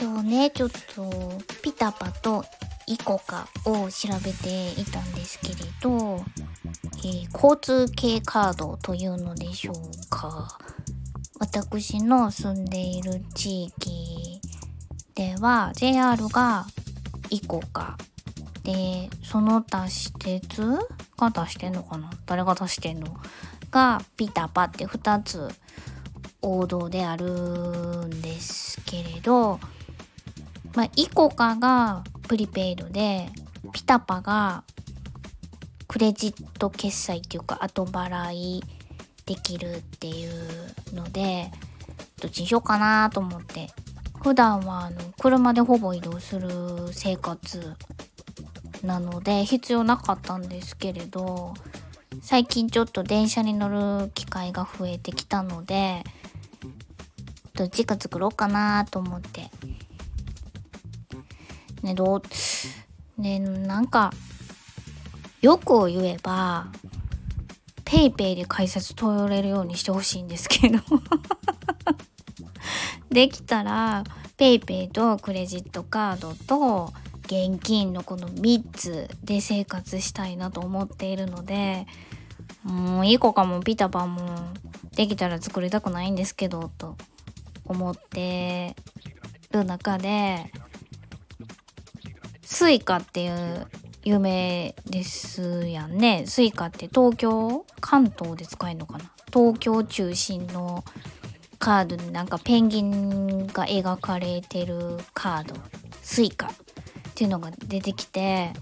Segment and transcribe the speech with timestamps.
[0.00, 1.10] 今日ねちょっと
[1.62, 2.42] ピタパと
[2.86, 6.24] イコカを調べていたんですけれど、
[7.00, 9.76] えー、交通系カードというのでしょう
[10.08, 10.58] か。
[11.38, 14.40] 私の住んでいる地域
[15.14, 16.64] では JR が
[17.28, 17.98] イコカ
[18.62, 20.62] でその他私鉄
[21.18, 22.10] が出してんのかな？
[22.24, 23.16] 誰が出してんの？
[23.70, 25.48] がピタパって2つ
[26.42, 29.60] 王道であるんですけれど、
[30.74, 33.28] まあ、イコカがプリペイドで、
[33.72, 34.64] ピタパが
[35.86, 38.62] クレジット決済っていうか後払い
[39.26, 41.50] できるっていうので、
[42.20, 43.68] どっちにしようかなと思って。
[44.22, 46.48] 普段はあの車でほぼ移動する
[46.92, 47.74] 生活
[48.84, 51.54] なので必要なかったんですけれど、
[52.20, 56.04] 最近ちょっと電車に乗る機会が増えてきたので、
[57.54, 59.50] どっちか作ろうかなと思って。
[61.82, 64.12] ね、どう、ね、なんか、
[65.40, 66.68] 欲を言えば、
[67.84, 70.78] PayPayで改札通れるようにしてほしいんですけど。
[73.10, 74.04] できたら、
[74.36, 76.92] PayPayとクレジットカードと
[77.24, 81.86] 現金のこの3つで生活したいなと思っているので、
[82.62, 84.52] もう ICOCAも PiTaPaも
[84.94, 86.96] できたら作りたくないんですけど、と
[87.64, 88.76] 思って
[89.50, 90.52] る中で、
[92.52, 93.66] Suicaっていう
[94.02, 96.24] 有名ですやんね。
[96.26, 99.04] Suicaって東京関東で使えるのかな？
[99.32, 100.84] 東京中心の
[101.60, 105.54] カードになんかペンギンが描かれてるカード。
[106.02, 106.50] Suicaっ
[107.14, 108.52] ていうのが出てきて、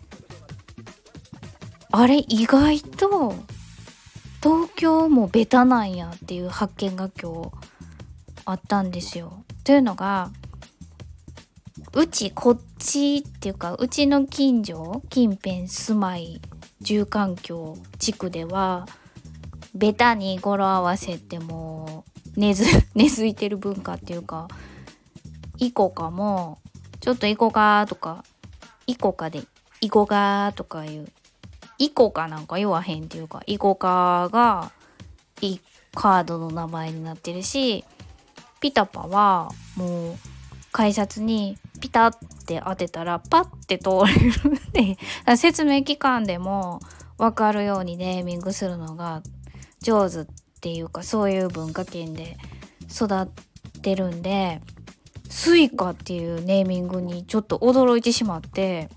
[1.91, 3.35] あれ意外と
[4.43, 7.51] 東京もベタなんやっていう発見が今日
[8.45, 9.45] あったんですよ。
[9.65, 10.31] というのが
[11.95, 16.41] うちこっちっていうかうちの近所近辺住まい
[16.81, 18.87] 住環境地区では
[19.75, 22.05] ベタに語呂合わせても
[22.37, 24.49] 根ず 根付いてる文化っていうか
[25.59, 26.59] イコカも
[27.01, 28.25] ちょっとイコカとか
[28.87, 29.43] イコカで
[29.81, 31.09] イコカとかいう
[31.79, 34.73] イコカなんか言わへんっていうかイコカが
[35.41, 35.59] い
[35.95, 37.85] カードの名前になってるし
[38.61, 40.17] ピタパはもう
[40.73, 42.13] 改札にピタっ
[42.47, 44.97] て当てたらパッて通れる
[45.27, 46.81] で説明機関でも
[47.19, 49.23] 分かるようにネーミングするのが
[49.81, 50.27] 上手っ
[50.61, 52.37] ていうかそういう文化圏で
[52.91, 53.27] 育っ
[53.83, 54.61] てるんで
[55.29, 58.89] Suica っていうネーミングにちょっと驚いてしまって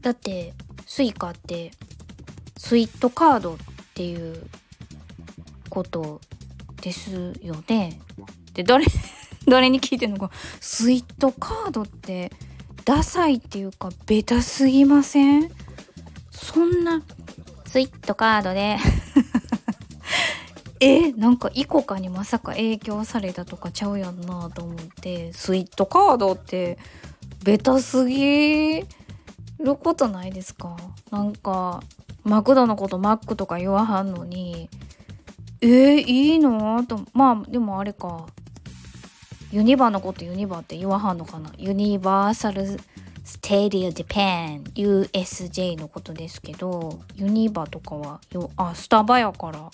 [0.00, 0.52] だって
[0.86, 1.70] スイカって
[2.56, 3.56] スイートカードっ
[3.94, 4.46] ていう
[5.70, 6.20] こと
[6.82, 7.98] ですよね。
[8.52, 8.84] で誰
[9.46, 10.30] 誰に聞いてんのか。
[10.60, 12.32] スイートカードって
[12.84, 15.50] ダサいっていうかベタすぎません？
[16.30, 17.02] そんな。
[17.66, 18.76] スイートカードで。
[20.80, 25.32] えなんかイコカにまさか影響されたとかちゃうやんなと思って。
[25.32, 26.78] スイートカードって
[27.42, 30.76] ベタすぎることないですか？
[31.10, 31.82] なんか
[32.22, 34.68] マクドのことマックとか言わはんのに。
[35.62, 36.84] えー、いいの？
[36.84, 37.00] と。
[37.14, 38.26] まあでもあれか
[39.54, 41.48] ユニバのことユニバって言わはんのかな？
[41.56, 42.66] ユニバーサル・
[43.22, 44.20] ステディア・ジャパ
[44.52, 49.70] ン USJ のことですけどユニバとかはよあスタバやから。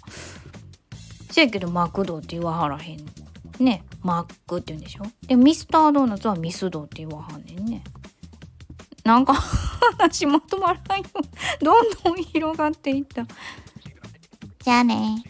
[1.31, 2.99] せやけどマクドって言わはらへん。
[3.59, 5.05] ねマックって言うんでしょ？
[5.27, 7.83] でミスタードーナツはミスドって言わはんねんね。
[9.03, 11.07] なんか話まとまらんよ。
[11.63, 13.25] どんどん広がっていった。
[14.63, 15.23] じゃあね